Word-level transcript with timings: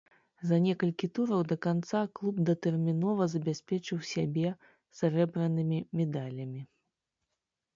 За 0.51 0.57
некалькі 0.67 1.07
тураў 1.17 1.41
да 1.51 1.57
канца 1.65 2.01
клуб 2.19 2.39
датэрмінова 2.47 3.27
забяспечыў 3.35 3.97
сябе 4.13 4.49
срэбранымі 5.01 5.79
медалямі. 6.01 6.61